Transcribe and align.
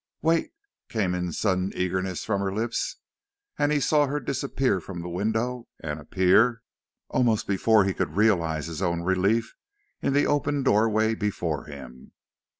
"Wait," 0.23 0.51
came 0.89 1.13
in 1.13 1.31
sudden 1.31 1.71
eagerness 1.75 2.23
from 2.25 2.41
her 2.41 2.51
lips, 2.51 2.95
and 3.59 3.71
he 3.71 3.79
saw 3.79 4.07
her 4.07 4.19
disappear 4.19 4.79
from 4.81 5.01
the 5.03 5.07
window 5.07 5.67
and 5.79 5.99
appear, 5.99 6.63
almost 7.09 7.45
before 7.45 7.83
he 7.83 7.93
could 7.93 8.17
realize 8.17 8.65
his 8.65 8.81
own 8.81 9.03
relief, 9.03 9.53
in 10.01 10.13
the 10.13 10.25
open 10.25 10.63
door 10.63 10.89
way 10.89 11.13
before 11.13 11.65
him. 11.65 12.13